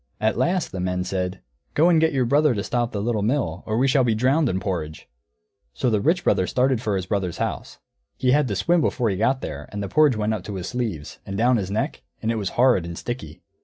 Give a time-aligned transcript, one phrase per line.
[0.19, 1.41] At last the men said,
[1.75, 4.49] "Go and get your brother to stop the Little Mill, or we shall be drowned
[4.49, 5.07] in porridge."
[5.75, 7.77] So the Rich Brother started for his brother's house.
[8.17, 11.19] He had to swim before he got there, and the porridge went up his sleeves,
[11.23, 13.43] and down his neck, and it was horrid and sticky.